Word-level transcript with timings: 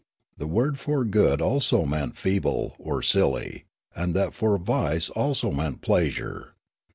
The 0.35 0.47
word 0.47 0.79
for 0.79 1.05
"good" 1.05 1.43
also 1.43 1.85
meant 1.85 2.17
"feeble" 2.17 2.73
or 2.79 3.03
"silly," 3.03 3.65
that 3.95 4.33
for 4.33 4.57
"vice" 4.57 5.11
also, 5.11 5.51
meant 5.51 5.81
"pleasure." 5.81 6.55